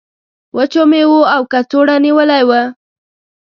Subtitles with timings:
[0.57, 2.51] وچو میوو او کڅوړو نیولی و.